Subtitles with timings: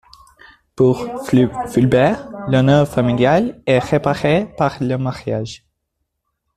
[0.75, 5.63] Pour Fulbert, l'honneur familial est réparé par le mariage.